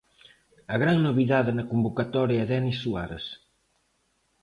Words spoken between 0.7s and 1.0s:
A gran